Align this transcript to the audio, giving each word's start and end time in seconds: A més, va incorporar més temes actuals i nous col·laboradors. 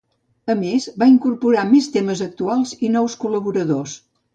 A 0.53 0.55
més, 0.61 0.87
va 1.03 1.11
incorporar 1.11 1.67
més 1.75 1.93
temes 1.99 2.27
actuals 2.31 2.77
i 2.91 2.95
nous 2.99 3.23
col·laboradors. 3.27 4.01